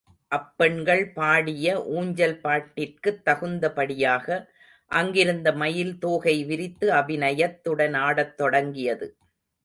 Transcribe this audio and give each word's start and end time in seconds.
அப்பெண்கள் 0.31 1.11
பாடிய 1.11 1.65
ஊஞ்சல் 1.89 2.39
பாட்டிற்குத் 2.43 3.19
தகுந்தபடியாக 3.25 4.37
அங்கிருந்த 4.91 5.51
மயில் 5.53 5.99
தோகை 5.99 6.43
விரித்து 6.43 6.91
அபிநயத்துடன் 6.91 7.97
ஆடத்தொடங்கியது. 7.99 9.09